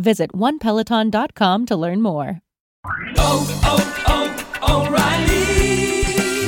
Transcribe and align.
Visit 0.00 0.32
onepeloton.com 0.32 1.66
to 1.66 1.76
learn 1.76 2.00
more. 2.00 2.40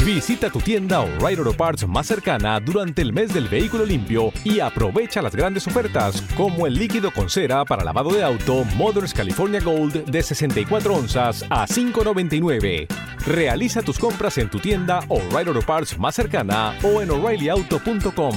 Visita 0.05 0.50
tu 0.50 0.61
tienda 0.61 1.00
O'Reilly 1.00 1.39
Auto 1.39 1.53
Parts 1.53 1.86
más 1.86 2.06
cercana 2.06 2.61
durante 2.61 3.03
el 3.03 3.12
mes 3.12 3.34
del 3.34 3.48
vehículo 3.48 3.84
limpio 3.84 4.33
y 4.45 4.61
aprovecha 4.61 5.20
las 5.20 5.34
grandes 5.34 5.67
ofertas 5.67 6.23
como 6.36 6.67
el 6.67 6.75
líquido 6.75 7.11
con 7.12 7.28
cera 7.28 7.64
para 7.64 7.83
lavado 7.83 8.12
de 8.12 8.23
auto 8.23 8.64
Mothers 8.77 9.12
California 9.14 9.61
Gold 9.61 10.05
de 10.05 10.23
64 10.23 10.95
onzas 10.95 11.45
a 11.50 11.67
5.99. 11.67 12.86
Realiza 13.27 13.83
tus 13.83 13.98
compras 13.98 14.39
en 14.39 14.48
tu 14.48 14.58
tienda 14.58 15.00
O'Reilly 15.08 15.48
Auto 15.48 15.62
Parts 15.62 15.98
más 15.98 16.14
cercana 16.14 16.77
o 16.83 17.03
en 17.03 17.11
o'ReillyAuto.com. 17.11 18.36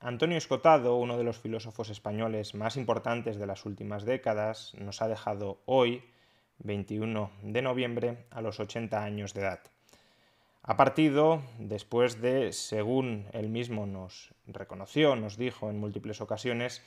Antonio 0.00 0.38
Escotado, 0.38 0.96
uno 0.96 1.18
de 1.18 1.24
los 1.24 1.38
filósofos 1.38 1.90
españoles 1.90 2.54
más 2.54 2.78
importantes 2.78 3.36
de 3.36 3.46
las 3.46 3.66
últimas 3.66 4.06
décadas, 4.06 4.72
nos 4.78 5.02
ha 5.02 5.08
dejado 5.08 5.60
hoy, 5.66 6.02
21 6.60 7.30
de 7.42 7.60
noviembre, 7.60 8.24
a 8.30 8.40
los 8.40 8.60
80 8.60 9.04
años 9.04 9.34
de 9.34 9.42
edad. 9.42 9.60
Ha 10.62 10.78
partido 10.78 11.42
después 11.58 12.22
de, 12.22 12.54
según 12.54 13.26
él 13.32 13.50
mismo 13.50 13.84
nos 13.84 14.32
reconoció, 14.46 15.16
nos 15.16 15.36
dijo 15.36 15.68
en 15.68 15.80
múltiples 15.80 16.22
ocasiones, 16.22 16.82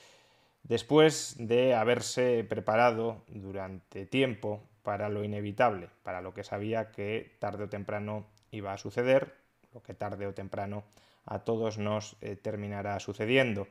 después 0.64 1.36
de 1.38 1.72
haberse 1.76 2.42
preparado 2.42 3.22
durante 3.28 4.06
tiempo 4.06 4.60
para 4.82 5.08
lo 5.08 5.22
inevitable, 5.22 5.88
para 6.02 6.20
lo 6.20 6.34
que 6.34 6.42
sabía 6.42 6.90
que 6.90 7.36
tarde 7.38 7.64
o 7.64 7.68
temprano 7.68 8.26
iba 8.50 8.72
a 8.72 8.78
suceder, 8.78 9.45
lo 9.76 9.82
que 9.82 9.92
tarde 9.92 10.24
o 10.24 10.32
temprano 10.32 10.88
a 11.28 11.44
todos 11.44 11.76
nos 11.76 12.16
eh, 12.24 12.32
terminará 12.34 12.96
sucediendo. 12.96 13.68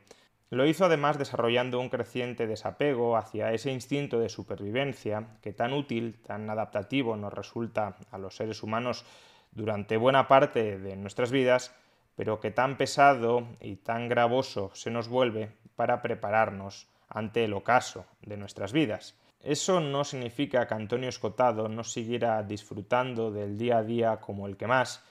Lo 0.50 0.64
hizo 0.70 0.84
además 0.84 1.18
desarrollando 1.18 1.80
un 1.80 1.88
creciente 1.90 2.46
desapego 2.46 3.16
hacia 3.16 3.50
ese 3.50 3.72
instinto 3.72 4.20
de 4.20 4.28
supervivencia 4.28 5.26
que 5.42 5.52
tan 5.52 5.72
útil, 5.72 6.14
tan 6.22 6.48
adaptativo 6.48 7.16
nos 7.16 7.34
resulta 7.34 7.96
a 8.12 8.18
los 8.18 8.36
seres 8.36 8.62
humanos 8.62 9.04
durante 9.50 9.96
buena 9.96 10.28
parte 10.28 10.78
de 10.78 10.94
nuestras 10.94 11.32
vidas, 11.32 11.74
pero 12.14 12.38
que 12.38 12.52
tan 12.52 12.76
pesado 12.76 13.48
y 13.60 13.74
tan 13.74 14.08
gravoso 14.08 14.70
se 14.74 14.92
nos 14.92 15.08
vuelve 15.08 15.50
para 15.74 16.02
prepararnos 16.02 16.86
ante 17.08 17.42
el 17.42 17.52
ocaso 17.52 18.06
de 18.22 18.36
nuestras 18.36 18.72
vidas. 18.72 19.18
Eso 19.42 19.80
no 19.80 20.04
significa 20.04 20.68
que 20.68 20.74
Antonio 20.74 21.08
Escotado 21.08 21.68
no 21.68 21.82
siguiera 21.82 22.40
disfrutando 22.44 23.32
del 23.32 23.58
día 23.58 23.78
a 23.78 23.82
día 23.82 24.20
como 24.20 24.46
el 24.46 24.56
que 24.56 24.68
más, 24.68 25.02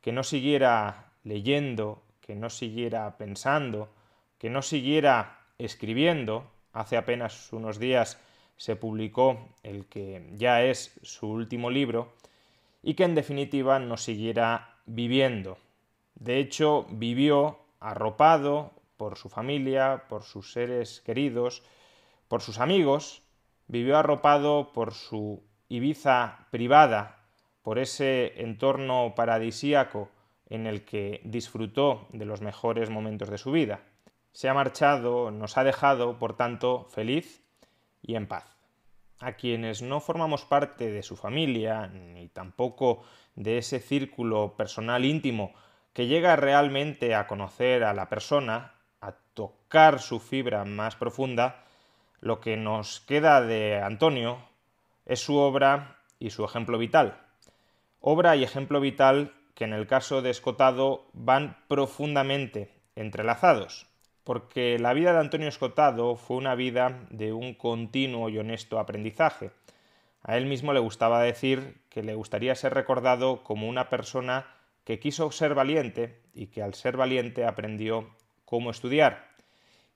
que 0.00 0.12
no 0.12 0.22
siguiera 0.24 1.12
leyendo, 1.24 2.02
que 2.20 2.34
no 2.34 2.50
siguiera 2.50 3.16
pensando, 3.18 3.88
que 4.38 4.50
no 4.50 4.62
siguiera 4.62 5.40
escribiendo. 5.58 6.50
Hace 6.72 6.96
apenas 6.96 7.52
unos 7.52 7.78
días 7.78 8.18
se 8.56 8.76
publicó 8.76 9.48
el 9.62 9.86
que 9.86 10.30
ya 10.34 10.62
es 10.62 10.98
su 11.02 11.28
último 11.28 11.70
libro 11.70 12.12
y 12.82 12.94
que 12.94 13.04
en 13.04 13.14
definitiva 13.14 13.78
no 13.78 13.96
siguiera 13.96 14.76
viviendo. 14.86 15.58
De 16.14 16.38
hecho, 16.38 16.86
vivió 16.90 17.58
arropado 17.80 18.72
por 18.96 19.16
su 19.16 19.28
familia, 19.28 20.04
por 20.08 20.22
sus 20.22 20.52
seres 20.52 21.00
queridos, 21.00 21.62
por 22.28 22.42
sus 22.42 22.58
amigos, 22.58 23.22
vivió 23.66 23.96
arropado 23.96 24.72
por 24.72 24.92
su 24.92 25.42
Ibiza 25.68 26.46
privada, 26.50 27.19
por 27.62 27.78
ese 27.78 28.40
entorno 28.42 29.14
paradisíaco 29.14 30.10
en 30.48 30.66
el 30.66 30.84
que 30.84 31.20
disfrutó 31.24 32.06
de 32.12 32.24
los 32.24 32.40
mejores 32.40 32.90
momentos 32.90 33.30
de 33.30 33.38
su 33.38 33.52
vida. 33.52 33.80
Se 34.32 34.48
ha 34.48 34.54
marchado, 34.54 35.30
nos 35.30 35.56
ha 35.56 35.64
dejado, 35.64 36.18
por 36.18 36.36
tanto, 36.36 36.84
feliz 36.90 37.42
y 38.02 38.16
en 38.16 38.26
paz. 38.26 38.44
A 39.20 39.32
quienes 39.32 39.82
no 39.82 40.00
formamos 40.00 40.44
parte 40.44 40.90
de 40.90 41.02
su 41.02 41.16
familia, 41.16 41.86
ni 41.88 42.28
tampoco 42.28 43.02
de 43.34 43.58
ese 43.58 43.80
círculo 43.80 44.54
personal 44.56 45.04
íntimo 45.04 45.52
que 45.92 46.06
llega 46.06 46.36
realmente 46.36 47.14
a 47.14 47.26
conocer 47.26 47.84
a 47.84 47.92
la 47.92 48.08
persona, 48.08 48.74
a 49.00 49.12
tocar 49.34 50.00
su 50.00 50.20
fibra 50.20 50.64
más 50.64 50.96
profunda, 50.96 51.64
lo 52.20 52.40
que 52.40 52.56
nos 52.56 53.00
queda 53.00 53.40
de 53.40 53.80
Antonio 53.80 54.38
es 55.06 55.20
su 55.20 55.36
obra 55.36 55.98
y 56.18 56.30
su 56.30 56.44
ejemplo 56.44 56.78
vital. 56.78 57.20
Obra 58.02 58.34
y 58.34 58.42
ejemplo 58.42 58.80
vital 58.80 59.34
que 59.54 59.64
en 59.64 59.74
el 59.74 59.86
caso 59.86 60.22
de 60.22 60.30
Escotado 60.30 61.10
van 61.12 61.58
profundamente 61.68 62.72
entrelazados, 62.96 63.88
porque 64.24 64.78
la 64.78 64.94
vida 64.94 65.12
de 65.12 65.18
Antonio 65.18 65.48
Escotado 65.48 66.16
fue 66.16 66.38
una 66.38 66.54
vida 66.54 67.06
de 67.10 67.34
un 67.34 67.52
continuo 67.52 68.30
y 68.30 68.38
honesto 68.38 68.78
aprendizaje. 68.78 69.50
A 70.22 70.38
él 70.38 70.46
mismo 70.46 70.72
le 70.72 70.80
gustaba 70.80 71.22
decir 71.22 71.82
que 71.90 72.02
le 72.02 72.14
gustaría 72.14 72.54
ser 72.54 72.72
recordado 72.72 73.44
como 73.44 73.68
una 73.68 73.90
persona 73.90 74.46
que 74.84 74.98
quiso 74.98 75.30
ser 75.30 75.54
valiente 75.54 76.22
y 76.32 76.46
que 76.46 76.62
al 76.62 76.72
ser 76.72 76.96
valiente 76.96 77.44
aprendió 77.44 78.08
cómo 78.46 78.70
estudiar. 78.70 79.28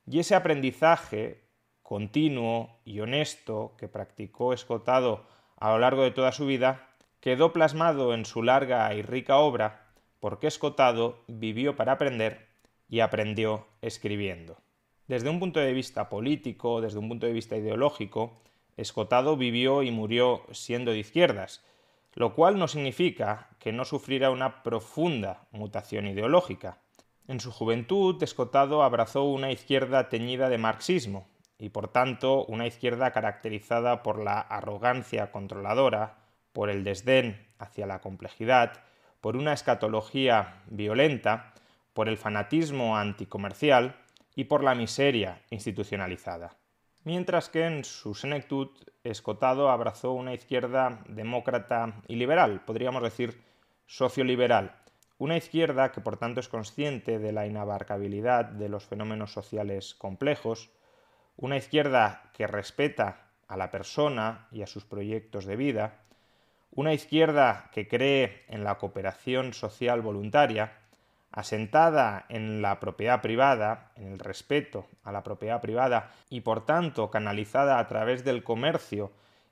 Y 0.05 0.19
ese 0.19 0.35
aprendizaje 0.35 1.41
continuo 1.81 2.77
y 2.85 2.99
honesto 2.99 3.73
que 3.79 3.87
practicó 3.87 4.53
Escotado 4.53 5.25
a 5.57 5.71
lo 5.71 5.79
largo 5.79 6.03
de 6.03 6.11
toda 6.11 6.31
su 6.31 6.45
vida 6.45 6.87
quedó 7.25 7.53
plasmado 7.53 8.13
en 8.13 8.23
su 8.23 8.43
larga 8.43 8.93
y 8.93 9.01
rica 9.01 9.37
obra 9.37 9.87
porque 10.19 10.45
Escotado 10.45 11.23
vivió 11.25 11.75
para 11.75 11.93
aprender 11.93 12.45
y 12.87 12.99
aprendió 12.99 13.65
escribiendo. 13.81 14.57
Desde 15.07 15.31
un 15.31 15.39
punto 15.39 15.59
de 15.59 15.73
vista 15.73 16.07
político, 16.07 16.81
desde 16.81 16.99
un 16.99 17.09
punto 17.09 17.25
de 17.25 17.33
vista 17.33 17.57
ideológico, 17.57 18.43
Escotado 18.77 19.37
vivió 19.37 19.81
y 19.81 19.89
murió 19.89 20.43
siendo 20.51 20.91
de 20.91 20.99
izquierdas, 20.99 21.65
lo 22.13 22.35
cual 22.35 22.59
no 22.59 22.67
significa 22.67 23.49
que 23.57 23.71
no 23.71 23.85
sufriera 23.85 24.29
una 24.29 24.61
profunda 24.61 25.47
mutación 25.49 26.05
ideológica. 26.05 26.77
En 27.27 27.39
su 27.39 27.51
juventud, 27.51 28.21
Escotado 28.21 28.83
abrazó 28.83 29.23
una 29.23 29.51
izquierda 29.51 30.09
teñida 30.09 30.47
de 30.47 30.59
marxismo, 30.59 31.25
y 31.57 31.69
por 31.69 31.87
tanto 31.87 32.45
una 32.45 32.67
izquierda 32.67 33.09
caracterizada 33.09 34.03
por 34.03 34.23
la 34.23 34.39
arrogancia 34.41 35.31
controladora, 35.31 36.19
por 36.55 36.69
el 36.69 36.85
desdén 36.85 37.45
hacia 37.59 37.85
la 37.85 37.99
complejidad, 37.99 38.81
por 39.19 39.35
una 39.35 39.51
escatología 39.51 40.61
violenta, 40.67 41.53
por 41.93 42.07
el 42.07 42.17
fanatismo 42.17 42.95
anticomercial 42.95 43.97
y 44.35 44.45
por 44.45 44.63
la 44.63 44.73
miseria 44.73 45.41
institucionalizada. 45.49 46.55
Mientras 47.03 47.49
que 47.49 47.65
en 47.65 47.83
su 47.83 48.15
senectud, 48.15 48.69
Escotado 49.03 49.69
abrazó 49.69 50.13
una 50.13 50.33
izquierda 50.33 51.03
demócrata 51.09 52.01
y 52.07 52.15
liberal, 52.15 52.63
podríamos 52.65 53.03
decir 53.03 53.43
socioliberal, 53.85 54.77
una 55.17 55.35
izquierda 55.35 55.91
que 55.91 55.99
por 55.99 56.15
tanto 56.15 56.39
es 56.39 56.47
consciente 56.47 57.19
de 57.19 57.33
la 57.33 57.45
inabarcabilidad 57.47 58.45
de 58.45 58.69
los 58.69 58.85
fenómenos 58.85 59.33
sociales 59.33 59.93
complejos, 59.93 60.71
una 61.35 61.57
izquierda 61.57 62.31
que 62.33 62.47
respeta 62.47 63.27
a 63.49 63.57
la 63.57 63.71
persona 63.71 64.47
y 64.51 64.61
a 64.61 64.67
sus 64.67 64.85
proyectos 64.85 65.45
de 65.45 65.57
vida, 65.57 66.04
una 66.75 66.93
izquierda 66.93 67.69
que 67.71 67.87
cree 67.87 68.43
en 68.49 68.63
la 68.63 68.77
cooperación 68.77 69.53
social 69.53 70.01
voluntaria, 70.01 70.73
asentada 71.31 72.25
en 72.29 72.61
la 72.61 72.79
propiedad 72.79 73.21
privada, 73.21 73.91
en 73.95 74.11
el 74.11 74.19
respeto 74.19 74.87
a 75.03 75.11
la 75.11 75.23
propiedad 75.23 75.61
privada 75.61 76.11
y 76.29 76.41
por 76.41 76.65
tanto 76.65 77.09
canalizada 77.09 77.79
a 77.79 77.87
través 77.87 78.23
del 78.23 78.43
comercio 78.43 79.11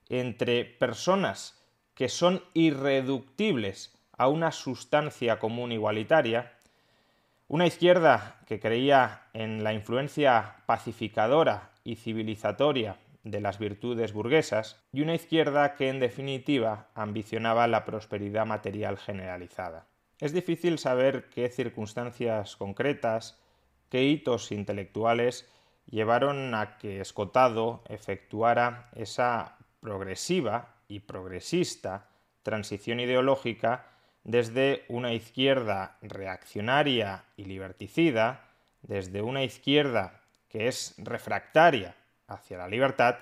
entre 0.09 0.65
personas 0.65 1.61
que 1.93 2.09
son 2.09 2.43
irreductibles 2.53 3.97
a 4.17 4.27
una 4.27 4.51
sustancia 4.51 5.39
común 5.39 5.71
igualitaria, 5.71 6.53
una 7.47 7.67
izquierda 7.67 8.37
que 8.47 8.59
creía 8.59 9.23
en 9.33 9.63
la 9.63 9.73
influencia 9.73 10.57
pacificadora 10.65 11.71
y 11.83 11.95
civilizatoria 11.95 12.97
de 13.23 13.39
las 13.39 13.57
virtudes 13.57 14.13
burguesas 14.13 14.81
y 14.91 15.01
una 15.01 15.15
izquierda 15.15 15.75
que 15.75 15.89
en 15.89 15.99
definitiva 15.99 16.89
ambicionaba 16.93 17.67
la 17.67 17.85
prosperidad 17.85 18.45
material 18.45 18.97
generalizada. 18.97 19.87
Es 20.19 20.33
difícil 20.33 20.77
saber 20.77 21.29
qué 21.29 21.49
circunstancias 21.49 22.55
concretas, 22.55 23.39
qué 23.89 24.03
hitos 24.03 24.51
intelectuales 24.51 25.49
llevaron 25.89 26.53
a 26.53 26.77
que 26.77 27.01
Escotado 27.01 27.83
efectuara 27.89 28.89
esa 28.95 29.57
progresiva 29.79 30.75
y 30.87 30.99
progresista 30.99 32.07
transición 32.43 32.99
ideológica 32.99 33.87
desde 34.23 34.85
una 34.87 35.13
izquierda 35.13 35.97
reaccionaria 36.01 37.25
y 37.35 37.45
liberticida, 37.45 38.45
desde 38.81 39.21
una 39.21 39.43
izquierda 39.43 40.21
que 40.49 40.67
es 40.67 40.95
refractaria 40.97 41.95
hacia 42.27 42.57
la 42.57 42.67
libertad 42.67 43.17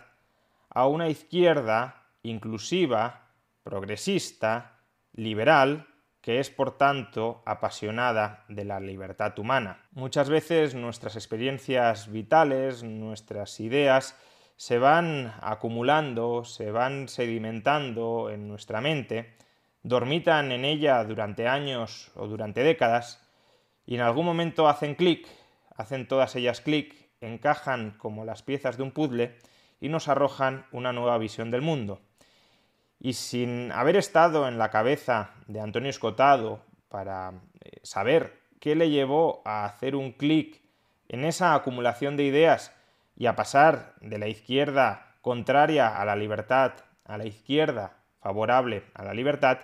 a 0.69 0.87
una 0.87 1.09
izquierda 1.09 2.03
inclusiva, 2.23 3.27
progresista, 3.63 4.79
liberal, 5.13 5.87
que 6.21 6.39
es 6.39 6.49
por 6.49 6.77
tanto 6.77 7.41
apasionada 7.45 8.45
de 8.47 8.63
la 8.63 8.79
libertad 8.79 9.37
humana. 9.39 9.83
Muchas 9.91 10.29
veces 10.29 10.75
nuestras 10.75 11.15
experiencias 11.15 12.11
vitales, 12.11 12.83
nuestras 12.83 13.59
ideas, 13.59 14.17
se 14.55 14.77
van 14.77 15.33
acumulando, 15.41 16.45
se 16.45 16.69
van 16.71 17.07
sedimentando 17.07 18.29
en 18.29 18.47
nuestra 18.47 18.79
mente, 18.79 19.35
dormitan 19.81 20.51
en 20.51 20.63
ella 20.63 21.03
durante 21.03 21.47
años 21.47 22.11
o 22.15 22.27
durante 22.27 22.61
décadas, 22.61 23.27
y 23.87 23.95
en 23.95 24.01
algún 24.01 24.25
momento 24.25 24.69
hacen 24.69 24.93
clic, 24.93 25.27
hacen 25.75 26.07
todas 26.07 26.35
ellas 26.35 26.61
clic 26.61 27.09
encajan 27.21 27.91
como 27.97 28.25
las 28.25 28.43
piezas 28.43 28.77
de 28.77 28.83
un 28.83 28.91
puzzle 28.91 29.37
y 29.79 29.89
nos 29.89 30.07
arrojan 30.07 30.65
una 30.71 30.91
nueva 30.91 31.17
visión 31.17 31.51
del 31.51 31.61
mundo. 31.61 32.01
Y 32.99 33.13
sin 33.13 33.71
haber 33.71 33.95
estado 33.95 34.47
en 34.47 34.57
la 34.57 34.69
cabeza 34.69 35.31
de 35.47 35.61
Antonio 35.61 35.89
Escotado 35.89 36.63
para 36.89 37.33
eh, 37.61 37.79
saber 37.83 38.39
qué 38.59 38.75
le 38.75 38.89
llevó 38.89 39.41
a 39.45 39.65
hacer 39.65 39.95
un 39.95 40.11
clic 40.11 40.61
en 41.07 41.25
esa 41.25 41.55
acumulación 41.55 42.17
de 42.17 42.23
ideas 42.23 42.73
y 43.15 43.25
a 43.25 43.35
pasar 43.35 43.95
de 44.01 44.17
la 44.17 44.27
izquierda 44.27 45.15
contraria 45.21 45.99
a 45.99 46.05
la 46.05 46.15
libertad 46.15 46.73
a 47.05 47.17
la 47.17 47.25
izquierda 47.25 47.97
favorable 48.21 48.83
a 48.93 49.03
la 49.03 49.13
libertad, 49.13 49.59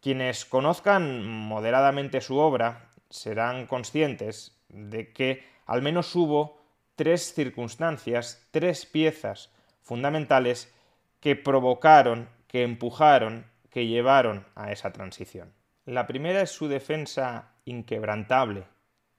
quienes 0.00 0.44
conozcan 0.44 1.26
moderadamente 1.26 2.20
su 2.20 2.38
obra 2.38 2.90
serán 3.10 3.66
conscientes 3.66 4.56
de 4.68 5.12
que 5.12 5.44
al 5.66 5.82
menos 5.82 6.14
hubo 6.14 6.62
tres 6.94 7.34
circunstancias, 7.34 8.46
tres 8.50 8.86
piezas 8.86 9.52
fundamentales 9.82 10.72
que 11.20 11.36
provocaron, 11.36 12.28
que 12.48 12.62
empujaron, 12.62 13.46
que 13.70 13.86
llevaron 13.86 14.46
a 14.54 14.72
esa 14.72 14.92
transición. 14.92 15.52
La 15.84 16.06
primera 16.06 16.40
es 16.40 16.50
su 16.50 16.68
defensa 16.68 17.52
inquebrantable, 17.64 18.64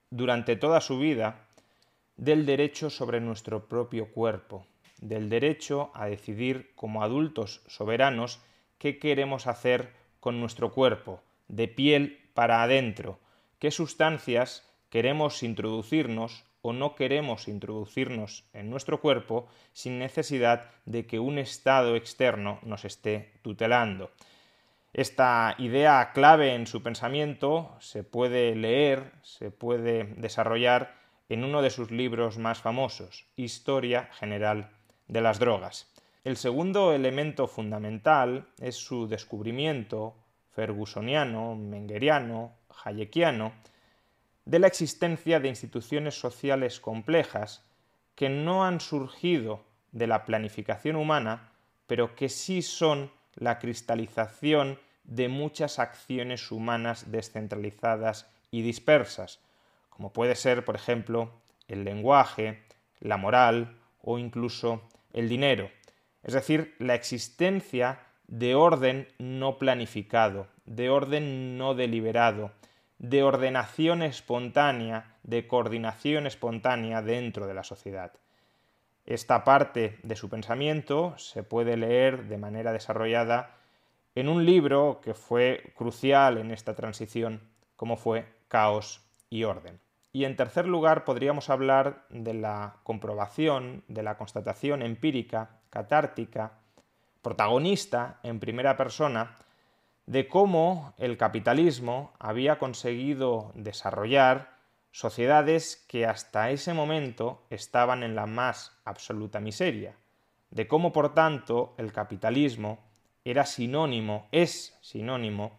durante 0.10 0.56
toda 0.56 0.82
su 0.82 1.00
vida, 1.00 1.48
del 2.16 2.46
derecho 2.46 2.90
sobre 2.90 3.20
nuestro 3.22 3.68
propio 3.68 4.12
cuerpo, 4.12 4.66
del 5.00 5.30
derecho 5.30 5.92
a 5.94 6.08
decidir 6.08 6.72
como 6.76 7.04
adultos 7.04 7.62
soberanos 7.68 8.42
qué 8.80 8.98
queremos 8.98 9.48
hacer 9.48 9.94
con 10.20 10.40
nuestro 10.40 10.72
cuerpo, 10.72 11.22
de 11.48 11.68
piel 11.68 12.30
para 12.34 12.64
adentro, 12.64 13.20
qué 13.60 13.72
sustancias 13.72 14.68
queremos 14.90 15.44
introducirnos 15.44 16.46
o 16.62 16.74
no 16.74 16.96
queremos 16.96 17.48
introducirnos 17.48 18.44
en 18.54 18.70
nuestro 18.70 19.00
cuerpo 19.00 19.48
sin 19.74 20.00
necesidad 20.00 20.72
de 20.86 21.06
que 21.06 21.20
un 21.20 21.38
estado 21.38 21.96
externo 21.96 22.60
nos 22.64 22.86
esté 22.86 23.40
tutelando. 23.42 24.12
Esta 24.94 25.56
idea 25.60 26.12
clave 26.14 26.56
en 26.56 26.66
su 26.66 26.82
pensamiento 26.82 27.76
se 27.80 28.04
puede 28.04 28.56
leer, 28.56 29.12
se 29.22 29.52
puede 29.52 30.06
desarrollar 30.16 30.96
en 31.30 31.44
uno 31.44 31.62
de 31.62 31.70
sus 31.70 31.92
libros 31.92 32.38
más 32.38 32.60
famosos, 32.60 33.28
Historia 33.36 34.10
General 34.14 34.72
de 35.08 35.22
las 35.22 35.40
Drogas. 35.40 35.92
El 36.24 36.36
segundo 36.36 36.94
elemento 36.94 37.48
fundamental 37.48 38.48
es 38.60 38.76
su 38.76 39.08
descubrimiento 39.08 40.16
fergusoniano, 40.50 41.56
mengeriano, 41.56 42.54
hayekiano, 42.84 43.54
de 44.48 44.60
la 44.60 44.68
existencia 44.68 45.42
de 45.42 45.50
instituciones 45.50 46.18
sociales 46.18 46.80
complejas 46.80 47.66
que 48.16 48.30
no 48.30 48.64
han 48.64 48.80
surgido 48.80 49.66
de 49.92 50.08
la 50.08 50.24
planificación 50.24 50.96
humana, 50.96 51.52
pero 51.86 52.16
que 52.16 52.30
sí 52.30 52.62
son 52.62 53.12
la 53.36 53.60
cristalización 53.60 54.80
de 55.04 55.28
muchas 55.28 55.80
acciones 55.80 56.50
humanas 56.50 57.12
descentralizadas 57.12 58.30
y 58.50 58.62
dispersas, 58.62 59.42
como 59.90 60.14
puede 60.14 60.36
ser, 60.36 60.64
por 60.64 60.76
ejemplo, 60.76 61.30
el 61.68 61.84
lenguaje, 61.84 62.64
la 63.02 63.18
moral 63.18 63.78
o 64.02 64.18
incluso 64.18 64.82
el 65.12 65.28
dinero, 65.28 65.70
es 66.24 66.34
decir, 66.34 66.74
la 66.80 66.96
existencia 66.96 68.00
de 68.28 68.56
orden 68.56 69.10
no 69.18 69.58
planificado, 69.58 70.48
de 70.66 70.90
orden 70.90 71.58
no 71.58 71.76
deliberado, 71.76 72.54
de 73.00 73.24
ordenación 73.24 74.02
espontánea, 74.02 75.16
de 75.24 75.48
coordinación 75.48 76.26
espontánea 76.26 77.02
dentro 77.02 77.48
de 77.48 77.54
la 77.54 77.64
sociedad. 77.64 78.14
Esta 79.06 79.44
parte 79.44 80.00
de 80.04 80.16
su 80.16 80.30
pensamiento 80.30 81.18
se 81.18 81.44
puede 81.44 81.78
leer 81.78 82.26
de 82.26 82.38
manera 82.38 82.74
desarrollada 82.74 83.56
en 84.16 84.28
un 84.30 84.46
libro 84.46 85.00
que 85.02 85.14
fue 85.14 85.74
crucial 85.76 86.38
en 86.38 86.52
esta 86.52 86.76
transición, 86.76 87.42
como 87.76 87.98
fue 87.98 88.26
Caos 88.48 89.02
y 89.30 89.44
Orden. 89.44 89.80
Y 90.12 90.26
en 90.26 90.36
tercer 90.36 90.68
lugar 90.68 91.06
podríamos 91.06 91.50
hablar 91.50 92.06
de 92.10 92.34
la 92.34 92.78
comprobación, 92.84 93.84
de 93.88 94.04
la 94.04 94.18
constatación 94.18 94.82
empírica, 94.82 95.60
catártica, 95.70 96.54
protagonista 97.22 98.20
en 98.24 98.40
primera 98.40 98.76
persona 98.76 99.38
de 100.08 100.30
cómo 100.30 100.94
el 100.98 101.18
capitalismo 101.18 102.14
había 102.18 102.58
conseguido 102.60 103.52
desarrollar 103.56 104.56
sociedades 104.92 105.86
que 105.88 106.06
hasta 106.06 106.50
ese 106.50 106.74
momento 106.74 107.44
estaban 107.50 108.04
en 108.04 108.16
la 108.16 108.26
más 108.26 108.80
absoluta 108.86 109.42
miseria, 109.42 109.96
de 110.50 110.68
cómo 110.68 110.94
por 110.94 111.14
tanto 111.14 111.76
el 111.78 111.92
capitalismo 111.92 112.80
era 113.26 113.46
sinónimo, 113.46 114.30
es 114.32 114.78
sinónimo 114.82 115.58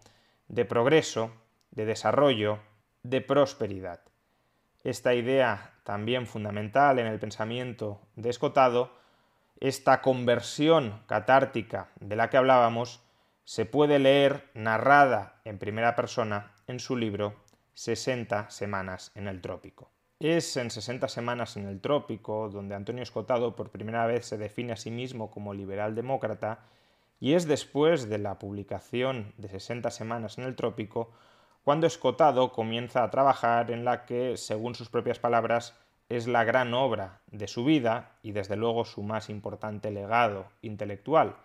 de 0.48 0.64
progreso, 0.64 1.30
de 1.70 1.84
desarrollo, 1.84 2.58
de 3.02 3.20
prosperidad. 3.20 4.00
Esta 4.82 5.12
idea 5.12 5.74
también 5.84 6.26
fundamental 6.26 6.98
en 6.98 7.06
el 7.06 7.18
pensamiento 7.18 8.00
de 8.16 8.30
Escotado, 8.30 8.96
esta 9.60 10.00
conversión 10.00 11.02
catártica 11.06 11.90
de 12.00 12.16
la 12.16 12.30
que 12.30 12.38
hablábamos, 12.38 13.02
se 13.48 13.64
puede 13.64 13.98
leer 13.98 14.50
narrada 14.52 15.40
en 15.46 15.56
primera 15.58 15.96
persona 15.96 16.52
en 16.66 16.78
su 16.80 16.98
libro 16.98 17.34
60 17.72 18.50
semanas 18.50 19.10
en 19.14 19.26
el 19.26 19.40
trópico. 19.40 19.88
Es 20.20 20.58
en 20.58 20.70
60 20.70 21.08
semanas 21.08 21.56
en 21.56 21.66
el 21.66 21.80
trópico 21.80 22.50
donde 22.50 22.74
Antonio 22.74 23.02
Escotado 23.02 23.56
por 23.56 23.70
primera 23.70 24.04
vez 24.04 24.26
se 24.26 24.36
define 24.36 24.74
a 24.74 24.76
sí 24.76 24.90
mismo 24.90 25.30
como 25.30 25.54
liberal 25.54 25.94
demócrata, 25.94 26.58
y 27.20 27.32
es 27.32 27.48
después 27.48 28.10
de 28.10 28.18
la 28.18 28.38
publicación 28.38 29.32
de 29.38 29.48
60 29.48 29.90
semanas 29.92 30.36
en 30.36 30.44
el 30.44 30.54
trópico 30.54 31.10
cuando 31.64 31.86
Escotado 31.86 32.52
comienza 32.52 33.02
a 33.02 33.10
trabajar 33.10 33.70
en 33.70 33.82
la 33.82 34.04
que, 34.04 34.36
según 34.36 34.74
sus 34.74 34.90
propias 34.90 35.20
palabras, 35.20 35.74
es 36.10 36.26
la 36.26 36.44
gran 36.44 36.74
obra 36.74 37.22
de 37.28 37.48
su 37.48 37.64
vida 37.64 38.18
y 38.22 38.32
desde 38.32 38.56
luego 38.56 38.84
su 38.84 39.02
más 39.02 39.30
importante 39.30 39.90
legado 39.90 40.48
intelectual, 40.60 41.36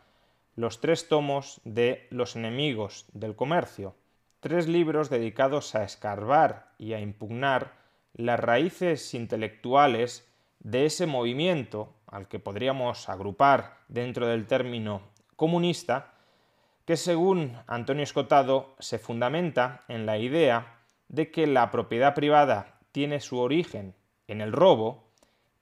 los 0.56 0.82
tres 0.82 1.08
tomos 1.08 1.62
de 1.64 2.08
Los 2.10 2.36
enemigos 2.36 3.06
del 3.14 3.36
comercio, 3.36 3.96
tres 4.40 4.68
libros 4.68 5.10
dedicados 5.10 5.74
a 5.76 5.84
escarbar 5.84 6.72
y 6.78 6.94
a 6.94 7.00
impugnar 7.00 7.74
las 8.14 8.40
raíces 8.40 9.14
intelectuales 9.14 10.30
de 10.60 10.86
ese 10.86 11.08
movimiento 11.08 11.94
al 12.08 12.28
que 12.28 12.40
podríamos 12.40 13.10
agrupar 13.10 13.78
dentro 13.88 14.28
del 14.28 14.46
término 14.46 15.02
comunista, 15.36 16.14
que 16.86 16.98
según 16.98 17.58
Antonio 17.66 18.04
Escotado 18.04 18.76
se 18.80 19.00
fundamenta 19.00 19.82
en 19.88 20.06
la 20.06 20.18
idea 20.18 20.80
de 21.08 21.32
que 21.32 21.48
la 21.48 21.72
propiedad 21.72 22.14
privada 22.14 22.80
tiene 22.92 23.20
su 23.20 23.40
origen 23.40 23.96
en 24.28 24.42
el 24.42 24.52
robo 24.52 25.04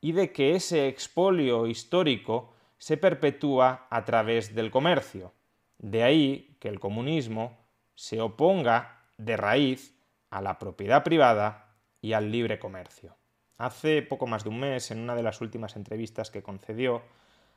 y 0.01 0.11
de 0.11 0.31
que 0.31 0.55
ese 0.55 0.87
expolio 0.87 1.67
histórico 1.67 2.50
se 2.81 2.97
perpetúa 2.97 3.85
a 3.91 4.05
través 4.05 4.55
del 4.55 4.71
comercio. 4.71 5.35
De 5.77 6.01
ahí 6.01 6.57
que 6.59 6.67
el 6.67 6.79
comunismo 6.79 7.59
se 7.93 8.19
oponga 8.19 9.03
de 9.19 9.37
raíz 9.37 9.95
a 10.31 10.41
la 10.41 10.57
propiedad 10.57 11.03
privada 11.03 11.75
y 12.01 12.13
al 12.13 12.31
libre 12.31 12.57
comercio. 12.57 13.15
Hace 13.59 14.01
poco 14.01 14.25
más 14.25 14.43
de 14.43 14.49
un 14.49 14.61
mes, 14.61 14.89
en 14.89 14.99
una 14.99 15.13
de 15.13 15.21
las 15.21 15.41
últimas 15.41 15.75
entrevistas 15.75 16.31
que 16.31 16.41
concedió, 16.41 17.03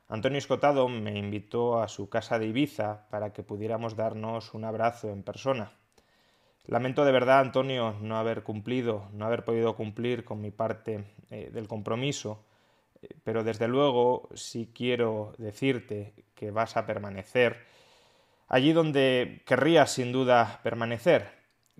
Antonio 0.09 0.37
Escotado 0.37 0.89
me 0.91 1.17
invitó 1.17 1.81
a 1.81 1.89
su 1.89 2.11
casa 2.11 2.39
de 2.39 2.49
Ibiza 2.49 3.09
para 3.09 3.33
que 3.33 3.43
pudiéramos 3.43 3.97
darnos 3.97 4.53
un 4.53 4.67
abrazo 4.67 5.09
en 5.09 5.23
persona. 5.23 5.73
Lamento 6.67 7.03
de 7.07 7.13
verdad, 7.13 7.41
Antonio, 7.41 7.97
no 8.03 8.19
haber 8.19 8.43
cumplido, 8.43 9.09
no 9.15 9.25
haber 9.25 9.47
podido 9.47 9.75
cumplir 9.75 10.23
con 10.23 10.43
mi 10.43 10.51
parte 10.51 11.07
eh, 11.31 11.49
del 11.51 11.67
compromiso, 11.67 12.45
pero 13.23 13.45
desde 13.45 13.69
luego 13.69 14.29
sí 14.35 14.71
quiero 14.75 15.35
decirte 15.39 16.15
que 16.35 16.51
vas 16.51 16.77
a 16.77 16.87
permanecer 16.87 17.75
allí 18.49 18.73
donde 18.73 19.43
querrías 19.47 19.93
sin 19.93 20.13
duda 20.13 20.61
permanecer, 20.63 21.29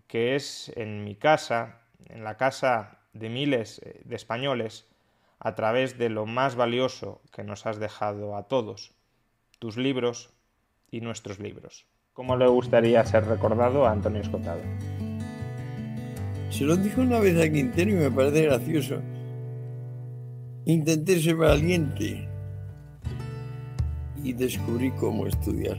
que 0.07 0.35
es 0.35 0.73
en 0.77 1.05
mi 1.05 1.15
casa, 1.15 1.81
en 2.07 2.25
la 2.25 2.37
casa 2.37 2.99
de 3.13 3.29
miles 3.29 3.81
eh, 3.85 4.01
de 4.05 4.17
españoles, 4.17 4.87
a 5.39 5.55
través 5.55 5.99
de 5.99 6.09
lo 6.09 6.27
más 6.27 6.57
valioso 6.57 7.21
que 7.33 7.45
nos 7.45 7.67
has 7.67 7.79
dejado 7.79 8.37
a 8.37 8.49
todos, 8.49 8.93
tus 9.59 9.77
libros 9.77 10.31
y 10.91 11.01
nuestros 11.01 11.39
libros. 11.39 11.87
¿Cómo 12.13 12.37
le 12.37 12.47
gustaría 12.47 13.05
ser 13.05 13.27
recordado 13.27 13.87
a 13.87 13.93
Antonio 13.93 14.23
Escotado? 14.23 14.61
Se 16.51 16.65
lo 16.65 16.77
dijo 16.77 17.01
una 17.01 17.19
vez 17.19 17.37
a 17.41 17.51
Quintero 17.51 17.91
y 17.91 17.95
me 17.95 18.11
parece 18.11 18.43
gracioso. 18.43 19.03
Intenté 20.67 21.21
ser 21.21 21.35
valiente 21.35 22.29
y 24.23 24.33
descubrí 24.33 24.91
cómo 24.93 25.27
estudiar. 25.27 25.79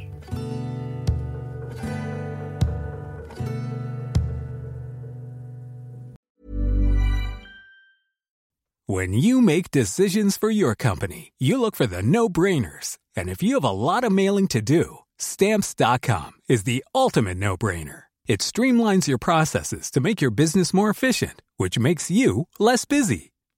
When 8.88 9.14
you 9.14 9.42
make 9.42 9.72
decisions 9.72 10.38
for 10.38 10.52
your 10.52 10.76
company, 10.76 11.34
you 11.40 11.60
look 11.60 11.76
for 11.76 11.88
the 11.88 12.04
no-brainers. 12.04 13.00
And 13.16 13.30
if 13.30 13.42
you 13.42 13.56
have 13.56 13.64
a 13.64 13.72
lot 13.72 14.04
of 14.04 14.12
mailing 14.12 14.48
to 14.50 14.62
do, 14.62 15.00
Stamps.com 15.18 16.34
is 16.48 16.64
the 16.64 16.84
ultimate 16.94 17.38
no 17.38 17.58
brainer. 17.58 18.04
It 18.28 18.42
streamlines 18.42 19.08
your 19.08 19.18
processes 19.18 19.90
to 19.92 20.02
make 20.02 20.22
your 20.22 20.32
business 20.32 20.74
more 20.74 20.90
efficient, 20.90 21.42
which 21.58 21.80
makes 21.80 22.12
you 22.12 22.48
less 22.60 22.86
busy. 22.86 23.32